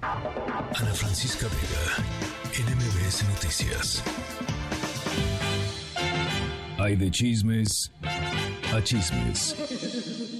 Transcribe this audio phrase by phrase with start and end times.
[0.00, 2.04] Ana Francisca Vega,
[2.70, 4.02] NMBS Noticias.
[6.78, 7.92] Hay de chismes
[8.72, 9.56] a chismes.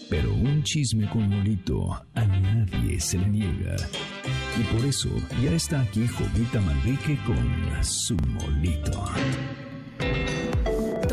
[0.09, 3.77] Pero un chisme con molito a nadie se le niega.
[4.59, 5.11] Y por eso
[5.43, 9.05] ya está aquí Jovita Manrique con su molito.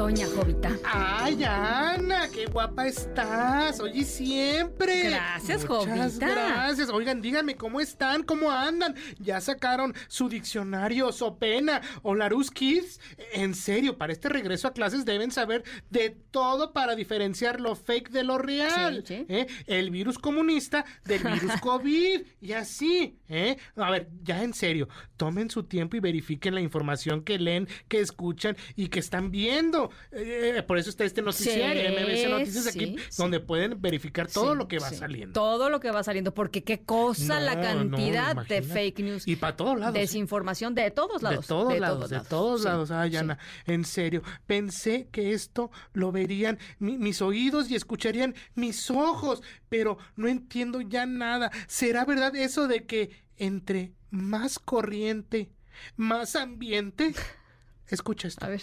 [0.06, 0.70] Doña Jovita.
[0.84, 3.80] Ay, Ana, qué guapa estás.
[3.80, 5.10] Oye, siempre.
[5.10, 6.28] Gracias, Muchas Jovita.
[6.28, 6.90] gracias.
[6.92, 8.94] Oigan, díganme cómo están, cómo andan.
[9.18, 13.00] Ya sacaron su diccionario, Sopena o Larus Kids.
[13.34, 18.12] En serio, para este regreso a clases deben saber de todo para diferenciar lo fake
[18.12, 19.04] de lo real.
[19.08, 19.26] Sí, sí.
[19.28, 19.48] ¿eh?
[19.66, 22.22] El virus comunista del virus COVID.
[22.42, 23.58] y así, ¿eh?
[23.76, 24.88] A ver, ya en serio,
[25.18, 29.90] tomen su tiempo y verifiquen la información que leen, que escuchan y que están viendo.
[30.12, 34.56] Eh, por eso está este noticiario, Sí, MBC Noticias, aquí, sí, donde pueden verificar todo
[34.56, 35.34] lo que va saliendo.
[35.34, 39.28] Todo lo que va saliendo, porque qué cosa la cantidad no, de fake news.
[39.28, 39.94] Y para todos lados.
[39.94, 41.42] Desinformación de todos lados.
[41.46, 42.92] De todos lados, de todos lados.
[42.92, 43.16] Ay.
[43.18, 49.42] Ana, en serio, pensé que esto lo verían mi- mis oídos y escucharían mis ojos,
[49.70, 51.52] pero no entiendo ya nada.
[51.68, 55.52] ¿Será verdad eso de que entre más corriente,
[55.98, 57.14] más ambiente?
[57.88, 58.46] Escucha esto.
[58.46, 58.62] A ver.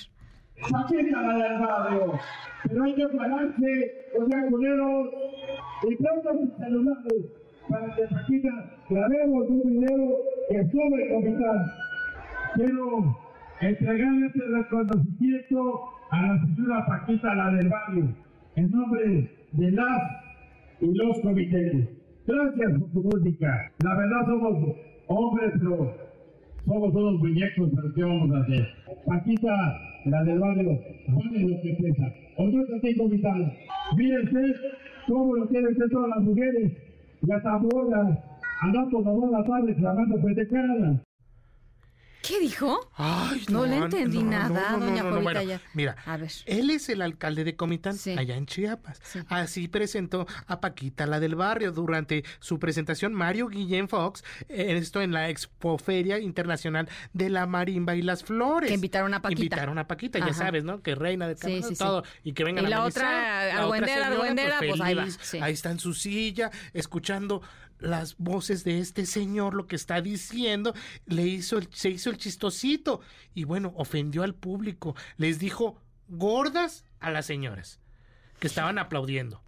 [0.71, 2.13] Paquita la del barrio.
[2.63, 5.09] Pero hay que pararse, o sea, culeros,
[5.89, 7.25] y pronto sus celulares
[7.69, 10.17] para que Paquita grabemos un video
[10.49, 11.67] que sube capitán.
[12.55, 13.19] Quiero
[13.61, 18.09] entregarle este reconocimiento a la señora Paquita, la del barrio,
[18.57, 20.03] en nombre de las
[20.81, 21.89] y los comités.
[22.27, 23.73] Gracias por su música.
[23.85, 24.77] La verdad somos
[25.09, 26.12] hombres, pero
[26.67, 28.69] somos unos muñecos, pero ¿qué vamos a hacer?
[29.07, 32.13] Paquita, la del barrio, vale lo que pesa.
[32.37, 33.53] O no es así, comisario.
[33.97, 34.55] Mire usted
[35.07, 36.73] cómo lo quieren hacer todas las mujeres.
[37.23, 38.19] Están bolas.
[38.63, 41.12] Andamos todas las tardes clamando pendejadas.
[42.33, 42.91] ¿Qué dijo?
[42.97, 45.61] Ay, No le entendí nada, doña Jovita, Bueno, ya.
[45.75, 46.31] Mira, A ver.
[46.47, 48.15] él es el alcalde de Comitán, Sí.
[48.17, 49.01] allá en Chiapas.
[49.03, 49.19] Sí.
[49.29, 55.13] Así presentó a Paquita, la del barrio, durante su presentación Mario Guillén Fox, esto en
[55.13, 58.69] la Expoferia Internacional de la Marimba y las Flores.
[58.69, 59.43] Que invitaron a Paquita.
[59.43, 60.81] Invitaron a Paquita, ya sabes, ¿no?
[60.83, 63.03] Que reina de Sí, todo, y que vengan Y a la amenizar.
[63.05, 65.39] otra La argüendera, señora, argüendera, pues ahí va, feliz, sí.
[65.43, 67.43] ahí está en su silla, escuchando
[67.83, 70.75] las voces de este señor, lo que está diciendo,
[71.07, 73.01] le hizo el- se hizo el chistosito
[73.35, 77.81] y bueno, ofendió al público, les dijo gordas a las señoras
[78.39, 79.43] que estaban aplaudiendo.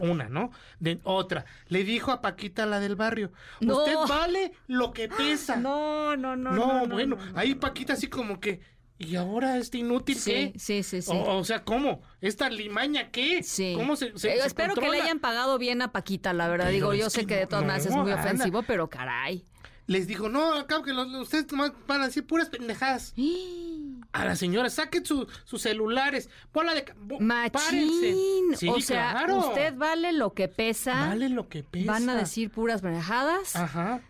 [0.00, 0.50] Una, ¿no?
[0.80, 3.78] De otra, le dijo a Paquita la del barrio, No.
[3.78, 5.56] usted vale lo que pesa.
[5.56, 6.50] No, no, no.
[6.50, 8.60] No, bueno, ahí Paquita así como que,
[9.00, 10.52] ¿y ahora este inútil Sí, qué?
[10.58, 11.10] sí, sí, sí.
[11.12, 12.02] O, o sea, ¿cómo?
[12.20, 13.42] ¿Esta limaña qué?
[13.42, 13.72] Sí.
[13.76, 16.66] ¿Cómo se, se- Eh, se espero que le hayan pagado bien a Paquita, la verdad.
[16.66, 19.44] Pero Digo, yo sé que que de no, todas maneras es muy ofensivo, pero caray.
[19.86, 21.46] Les dijo, no, acá que los, ustedes
[21.88, 23.12] van a decir puras pendejadas.
[24.12, 26.84] A la señora, saquen su- sus celulares, bola de...
[27.00, 27.20] bo-.
[27.20, 28.56] Machín.
[28.56, 29.38] Sí, o sea, claro.
[29.38, 30.94] usted vale lo que pesa.
[30.94, 31.92] Vale lo que pesa.
[31.92, 33.54] Van a decir puras pendejadas.
[33.54, 34.00] Ajá,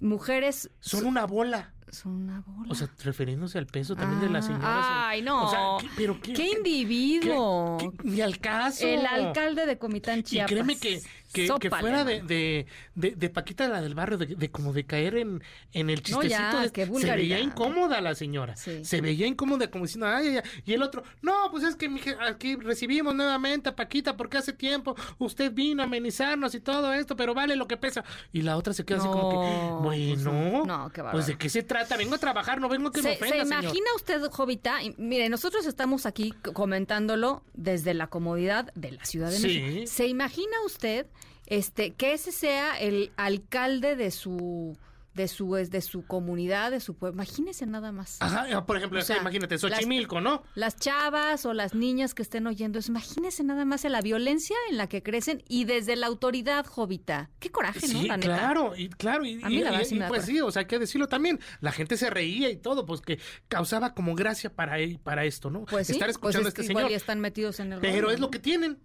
[0.00, 1.72] Mujeres son una bola.
[1.90, 2.70] Son una bola.
[2.70, 4.86] O sea, refiriéndose al peso también de las Ah, señoras.
[4.88, 5.44] Ay, no.
[5.44, 7.76] O sea, ¿qué- pero qué, ¿Qué individuo?
[7.78, 8.86] qué- ni al caso.
[8.86, 10.50] El alcalde de Comitán Y Chiapas.
[10.52, 11.00] créeme que,
[11.32, 15.42] que, fuera de, de, de, de Paquita la del barrio, de, como de caer en,
[15.72, 18.56] en el No, chistecito, ya, de- qué se veía incómoda la señora.
[18.56, 18.84] Sí.
[18.84, 20.50] Se veía incómoda como diciendo, ay, ay, ay.
[20.64, 21.90] Y el otro, no, pues es que
[22.26, 27.16] aquí recibimos nuevamente a Paquita porque hace tiempo usted vino a amenizarnos y todo esto,
[27.16, 28.02] pero vale lo que pesa.
[28.32, 30.64] Y la otra se queda así como que, No, pues bueno, no.
[30.64, 31.18] No, qué bárbaro.
[31.18, 33.48] pues de qué se trata, vengo a trabajar, no vengo que me ¿Se, ofenda, se
[33.48, 33.62] señor.
[33.64, 34.82] imagina usted, Jovita?
[34.82, 39.46] Y, Mire, nosotros estamos aquí comentándolo desde la comodidad de la Ciudad de Sí.
[39.60, 39.86] México.
[39.86, 41.06] ¿Se imagina usted
[41.46, 44.76] este que ese sea el alcalde de su
[45.16, 47.14] de su es de su comunidad, de su pueblo?
[47.22, 48.18] Imagínese nada más.
[48.20, 50.42] Ajá, por ejemplo, O sea, imagínate, las- Xochimilco, ¿no?
[50.54, 54.76] Las chavas o las niñas que estén oyendo eso, imagínese nada más la violencia en
[54.76, 57.30] la que crecen y desde la autoridad, Jovita.
[57.40, 58.00] Qué coraje, ¿no?
[58.00, 58.36] Sí, La neta.
[58.36, 60.50] claro, y claro, y, A mí la y- sí me y da pues sí, o
[60.50, 63.18] sea, hay que decirlo también, la gente se reía y todo, pues que
[63.48, 65.64] causaba como gracia para él- para esto, ¿no?
[65.64, 66.90] Pues sí, estar pues escuchando es a este igual señor.
[66.90, 68.30] ya están metidos en el Pero rollo, es lo ¿no?
[68.30, 68.78] que tienen.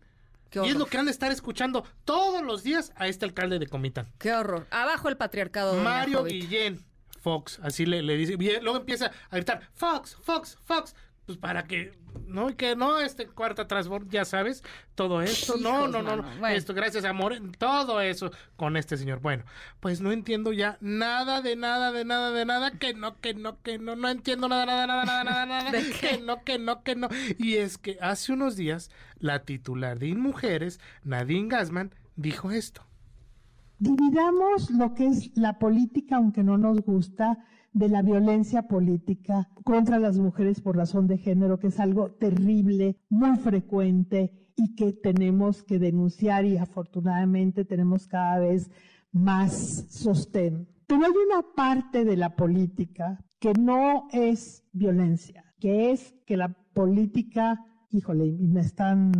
[0.53, 3.67] Y es lo que han de estar escuchando todos los días a este alcalde de
[3.67, 4.07] Comitán.
[4.17, 4.67] Qué horror.
[4.71, 5.71] Abajo el patriarcado.
[5.73, 6.35] doña Mario Jovita.
[6.35, 6.85] Guillén
[7.21, 8.33] Fox, así le, le dice.
[8.33, 10.95] y luego empieza a gritar, Fox, Fox, Fox.
[11.25, 11.91] Pues para que,
[12.27, 14.63] no, y que no, este cuarta transform, ya sabes,
[14.95, 16.55] todo esto, no, Hijos, no, no, no, mano, bueno.
[16.55, 19.21] esto, gracias amor, todo eso con este señor.
[19.21, 19.43] Bueno,
[19.79, 23.61] pues no entiendo ya nada de nada, de nada, de nada, que no, que no,
[23.61, 26.17] que no, no entiendo nada, nada, nada, nada, nada, nada, ¿De qué?
[26.17, 27.07] que no, que no, que no.
[27.37, 28.89] Y es que hace unos días
[29.19, 32.83] la titular de Inmujeres, Nadine Gassman, dijo esto.
[33.77, 37.39] Dividamos lo que es la política, aunque no nos gusta,
[37.73, 42.97] de la violencia política contra las mujeres por razón de género, que es algo terrible,
[43.09, 48.69] muy frecuente y que tenemos que denunciar y afortunadamente tenemos cada vez
[49.11, 50.67] más sostén.
[50.87, 56.49] Pero hay una parte de la política que no es violencia, que es que la
[56.73, 59.11] política, híjole, me están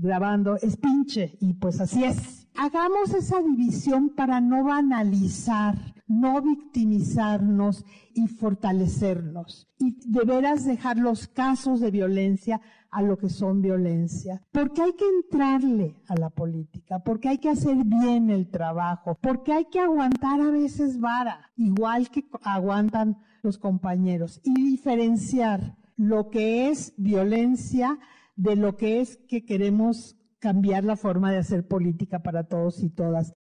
[0.00, 2.45] grabando, es pinche y pues así es.
[2.58, 5.76] Hagamos esa división para no banalizar,
[6.06, 9.68] no victimizarnos y fortalecernos.
[9.78, 12.60] Y de veras dejar los casos de violencia
[12.90, 14.42] a lo que son violencia.
[14.52, 19.52] Porque hay que entrarle a la política, porque hay que hacer bien el trabajo, porque
[19.52, 26.70] hay que aguantar a veces vara, igual que aguantan los compañeros, y diferenciar lo que
[26.70, 27.98] es violencia
[28.34, 32.88] de lo que es que queremos cambiar la forma de hacer política para todos y
[32.88, 33.34] todas.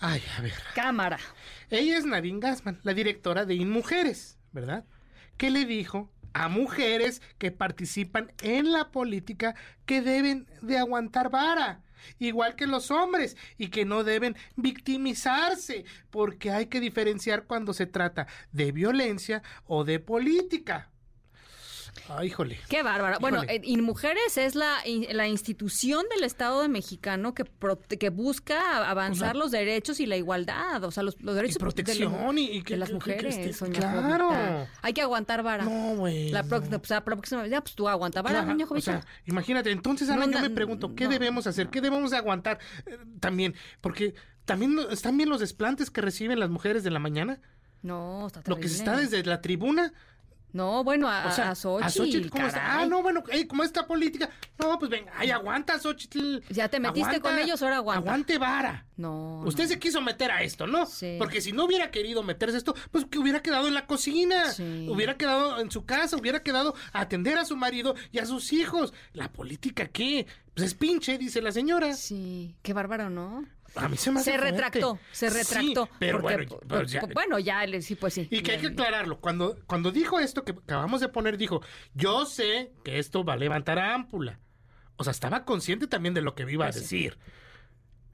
[0.00, 0.52] Ay, a ver.
[0.74, 1.20] Cámara.
[1.70, 4.84] Ella es Nadine Gassman, la directora de InMujeres, ¿verdad?
[5.36, 9.54] ¿Qué le dijo a mujeres que participan en la política
[9.86, 11.84] que deben de aguantar vara?
[12.18, 17.86] igual que los hombres, y que no deben victimizarse, porque hay que diferenciar cuando se
[17.86, 20.90] trata de violencia o de política.
[22.08, 22.58] Ay, híjole.
[22.68, 23.18] Qué bárbaro.
[23.20, 24.78] Bueno, InMujeres es la,
[25.12, 27.44] la institución del Estado de mexicano que,
[27.98, 32.42] que busca avanzar los derechos y la igualdad, o sea, los, derechos y protección de,
[32.42, 33.58] y, que, las mujeres.
[33.72, 34.66] claro.
[34.82, 35.64] Hay que aguantar vara.
[35.64, 36.30] No, güey.
[36.30, 40.50] La, próxima vez, pues tú aguanta vara, niño O sea, imagínate, entonces Ana, yo me
[40.50, 41.68] pregunto, ¿qué debemos hacer?
[41.68, 43.54] ¿Qué debemos aguantar eh, también?
[43.80, 44.14] Porque
[44.44, 47.40] también están bien los desplantes que reciben las mujeres de la mañana.
[47.82, 48.56] No, está terrible.
[48.56, 49.92] Lo que se está desde la tribuna
[50.54, 51.34] no, bueno, a,
[51.64, 52.28] o a Xochitl.
[52.30, 52.78] ¿cómo está?
[52.78, 54.30] Ah, no, bueno, como esta política.
[54.56, 56.38] No, pues venga, ay, aguanta, Xochitl.
[56.48, 58.08] Ya te metiste con ellos, ahora aguanta.
[58.08, 58.86] Aguante vara.
[58.96, 59.42] No.
[59.44, 60.86] Usted se quiso meter a esto, ¿no?
[60.86, 61.16] Sí.
[61.18, 64.52] Porque si no hubiera querido meterse a esto, pues que hubiera quedado en la cocina.
[64.52, 64.86] Sí.
[64.88, 68.52] Hubiera quedado en su casa, hubiera quedado a atender a su marido y a sus
[68.52, 68.94] hijos.
[69.12, 70.28] ¿La política qué?
[70.54, 71.94] Pues es pinche, dice la señora.
[71.94, 73.44] Sí, qué bárbaro, ¿no?
[73.76, 75.88] A mí se me hace Se retractó, se retractó.
[75.98, 76.44] pero bueno,
[76.86, 78.28] ya, bueno, ya, sí, pues sí.
[78.30, 79.20] Y que hay que aclararlo.
[79.20, 81.60] Cuando, cuando dijo esto que acabamos de poner, dijo,
[81.94, 84.38] yo sé que esto va a levantar a ámpula.
[84.96, 87.18] O sea, estaba consciente también de lo que iba a pues decir.
[87.20, 87.30] Sí,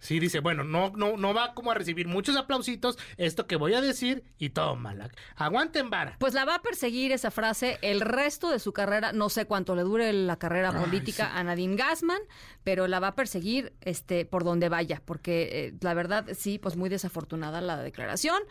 [0.08, 3.80] dice, bueno, no, no, no va como a recibir muchos aplausitos esto que voy a
[3.80, 5.10] decir y mal.
[5.36, 6.16] Aguanten vara.
[6.18, 9.74] Pues la va a perseguir esa frase el resto de su carrera, no sé cuánto
[9.74, 12.20] le dure la carrera política a Nadine Gassman,
[12.64, 16.76] pero la va a perseguir este por donde vaya, porque eh, la verdad sí, pues
[16.76, 18.42] muy desafortunada la declaración.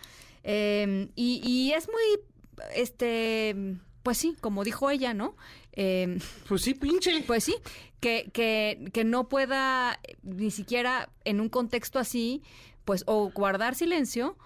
[0.43, 2.23] Em, y, y es muy,
[2.75, 5.35] este, pues sí, como dijo ella, ¿no?
[5.73, 7.23] Eh, pues sí, pinche.
[7.25, 7.55] Pues sí,
[7.99, 12.43] que, que, que no pueda ni siquiera en un contexto así,
[12.85, 14.37] pues o guardar silencio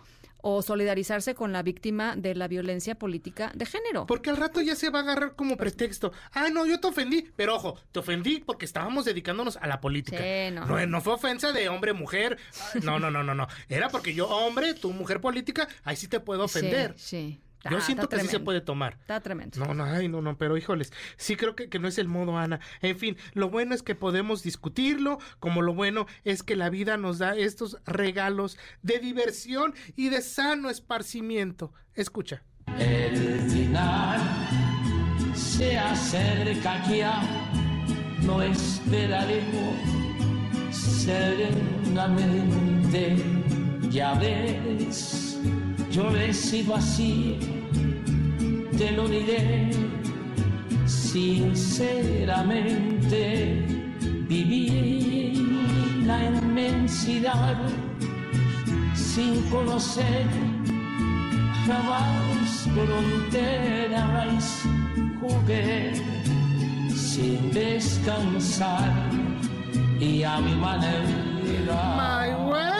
[0.46, 4.06] o solidarizarse con la víctima de la violencia política de género.
[4.06, 6.12] Porque al rato ya se va a agarrar como pues pretexto.
[6.34, 10.22] Ah, no, yo te ofendí, pero ojo, te ofendí porque estábamos dedicándonos a la política.
[10.52, 10.66] no.
[10.66, 10.86] no.
[10.86, 12.38] No, fue ofensa de hombre, mujer.
[12.84, 13.48] No, no, no, no, no.
[13.70, 16.94] Era porque yo, hombre, tú, mujer política, ahí sí te puedo ofender.
[16.98, 17.42] Sí, sí.
[17.70, 18.98] Yo siento que sí se puede tomar.
[19.02, 19.60] Está tremendo.
[19.60, 22.38] No, no, ay, no, no, pero híjoles, sí creo que, que, no es el modo,
[22.38, 22.60] Ana.
[22.82, 26.96] En fin, lo bueno es que podemos discutirlo, como lo bueno es que la vida
[26.98, 31.74] nos da estos regalos de diversión y de sano esparcimiento.
[31.96, 32.44] Escucha.
[32.78, 34.22] El final
[35.36, 37.22] se acerca ya,
[38.22, 39.76] no esperaremos
[40.72, 43.18] serenamente,
[43.90, 45.23] ya ves
[45.94, 46.34] yo he
[46.76, 47.38] así,
[48.76, 49.70] te lo diré
[50.88, 53.64] sinceramente.
[54.28, 57.58] Viví la inmensidad
[58.96, 60.26] sin conocer
[61.68, 64.64] jamás fronteras.
[65.22, 65.94] Jugué
[66.90, 68.92] sin descansar
[70.00, 72.73] y a mi manera.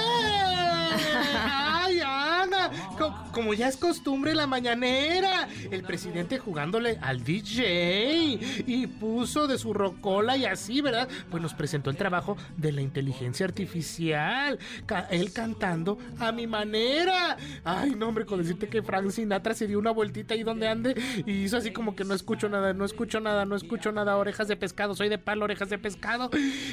[3.34, 5.50] Como ya es costumbre la mañanera.
[5.72, 11.10] El presidente jugándole al DJ y puso de su rocola y así, ¿verdad?
[11.30, 14.60] Pues nos presentó el trabajo de la inteligencia artificial.
[15.10, 17.38] él cantando a mi manera.
[17.66, 20.96] Ay, no, hombre, con decirte que Frank Sinatra se dio una vueltita ahí donde ande
[21.26, 24.48] y hizo así como que no escucho nada, no escucho nada, no escucho nada, orejas
[24.48, 26.30] de pescado, soy de palo, orejas de pescado.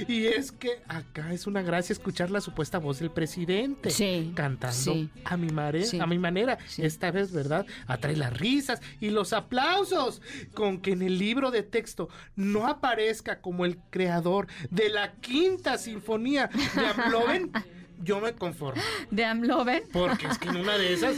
[0.07, 3.91] Y es que acá es una gracia escuchar la supuesta voz del presidente.
[3.91, 4.33] Sí.
[4.35, 6.50] Cantando a mi, mare, a mi manera.
[6.79, 7.67] Esta vez, ¿verdad?
[7.87, 10.23] Atrae las risas y los aplausos.
[10.55, 15.79] Con que en el libro de texto no aparezca como el creador de la quinta
[15.79, 17.53] sinfonía de Amloven.
[18.03, 18.83] yo me conformo.
[19.11, 19.85] de Amloven.
[19.93, 21.17] Porque es que en una de esas,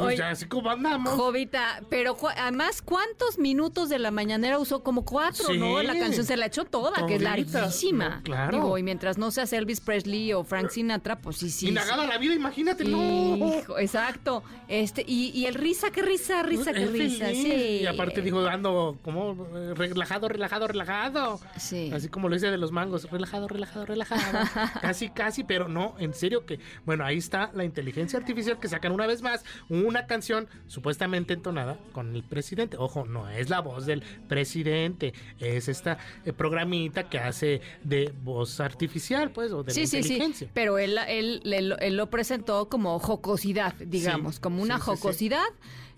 [0.00, 1.14] pues Oye, ya así como andamos.
[1.14, 4.82] Jovita, pero además, ¿cuántos minutos de la mañanera usó?
[4.82, 5.58] Como cuatro, Sí.
[5.58, 5.82] ¿no?
[5.82, 8.16] La canción se la echó toda, que es larguísima.
[8.16, 8.52] No, claro.
[8.56, 11.66] Digo, y mientras no seas Elvis Presley o Frank Sinatra, pues sí, sí.
[11.66, 11.74] y sí.
[11.74, 13.00] la vida, imagínate, no.
[13.36, 14.42] Hijo, exacto.
[14.68, 17.26] Este, y, y el risa, qué risa, risa, qué risa.
[17.26, 17.42] feliz.
[17.42, 17.80] Sí.
[17.82, 21.40] Y aparte dijo, ando como eh, relajado, relajado, relajado.
[21.58, 21.90] Sí.
[21.92, 24.48] Así como lo dice de los mangos, relajado, relajado, relajado.
[24.80, 28.92] casi, casi, pero no, en serio que, bueno, ahí está la inteligencia artificial que sacan
[28.92, 29.44] una vez más
[29.90, 32.76] una canción supuestamente entonada con el presidente.
[32.78, 38.60] Ojo, no es la voz del presidente, es esta eh, programita que hace de voz
[38.60, 40.48] artificial, pues, o de Sí, la sí, sí, inteligencia.
[40.54, 45.44] pero él, él, él, él lo presentó como jocosidad, digamos, como una jocosidad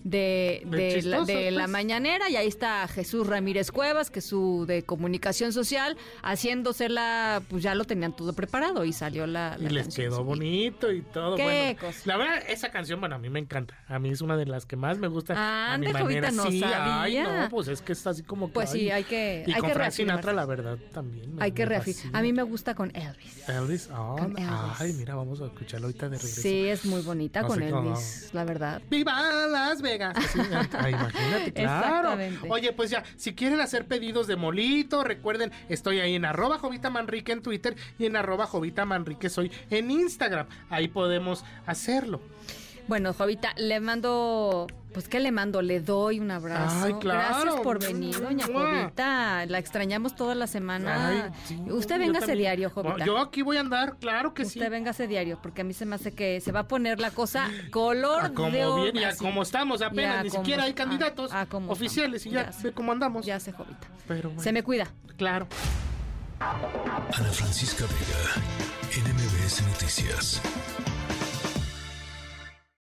[0.05, 1.69] de, De la, pues.
[1.71, 7.63] mañanera y ahí está Jesús Ramírez Cuevas, que es su de comunicación social, haciéndosela, pues
[7.63, 11.03] ya lo tenían todo preparado y salió la, Y la les canción, quedó bonito y
[11.03, 11.37] todo.
[11.37, 12.01] Qué bueno, cosa.
[12.05, 13.79] La verdad, esa canción, bueno, a mí me encanta.
[13.89, 15.35] A mí es una de las que más me gusta.
[15.75, 16.31] a mi manera.
[16.31, 18.55] no sí, ay, no, pues es que está así como que.
[18.55, 18.91] Pues sí, ay.
[18.91, 21.35] hay que- Y hay con que Frank Sinatra, la verdad, también.
[21.37, 22.17] me- Hay que reafirmar.
[22.17, 23.49] A mí me gusta con Elvis.
[23.49, 24.47] Elvis, ah, Con Elvis.
[24.81, 26.41] ay, mira, vamos a escucharlo ahorita de regreso.
[26.43, 27.91] Sí, es muy bonita No con cómo.
[27.93, 28.83] Elvis, la verdad.
[28.91, 30.17] ¡Viva Las Vegas!
[30.17, 30.39] Así,
[30.79, 32.17] ay, imagínate, claro.
[32.49, 36.91] Oye, pues ya, si quieren hacer pedidos de molito, recuerden, estoy ahí en arroba Jovita
[36.91, 40.47] Manrique en Twitter y en arroba Jovita Manrique soy en Instagram.
[40.71, 42.21] Ahí podemos hacerlo.
[42.89, 45.63] Bueno, Jovita, le mando, pues ¿qué le mando?
[45.63, 46.85] Le doy un abrazo.
[46.85, 47.29] Ay, claro.
[47.45, 48.45] Gracias por venir, doña.
[48.47, 49.47] Jovita.
[49.47, 51.09] La extrañamos toda la semana.
[51.09, 53.05] Ay, sí, Usted véngase diario, Jovita.
[53.07, 54.59] Yo aquí voy a andar, claro que sí.
[54.59, 57.11] Usted véngase diario, porque a mí se me hace que se va a poner la
[57.13, 60.65] cosa color A como de oro- bien y a como estamos apenas, ni como- siquiera
[60.65, 62.73] hay candidatos como oficiales y ya, Ya sé.
[62.73, 63.25] cómo andamos.
[63.25, 63.87] Ya sé, Jovita.
[64.09, 64.89] Pero bueno, Se me cuida.
[65.17, 65.47] claro.
[66.41, 70.43] Ana Francisca Vega, NMBS Noticias.